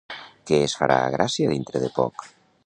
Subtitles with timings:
[0.51, 2.27] Què es farà a Gràcia dintre de poc?